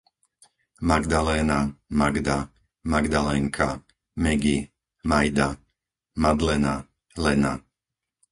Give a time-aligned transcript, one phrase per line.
[0.91, 1.57] Magdaléna,
[1.99, 2.37] Magda,
[2.91, 3.67] Magdalénka,
[4.21, 4.51] Megy,
[5.09, 5.47] Majda,
[6.21, 6.75] Madlena,
[7.23, 7.53] Lena